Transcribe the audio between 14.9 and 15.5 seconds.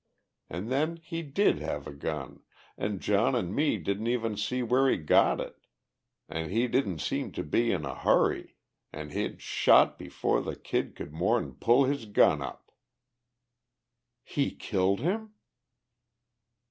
him?"